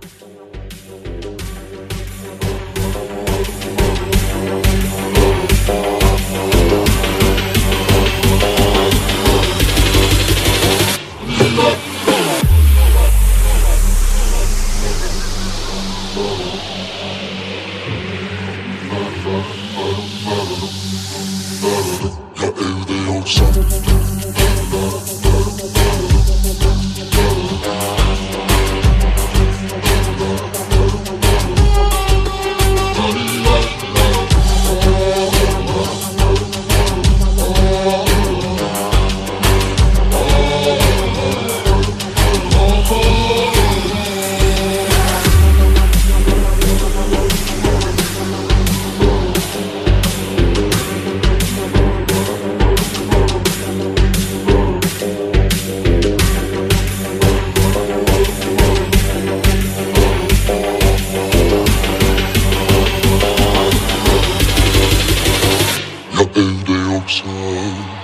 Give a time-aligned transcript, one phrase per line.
[0.00, 0.08] Ya
[67.08, 68.00] evde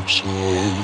[0.00, 0.74] yoksan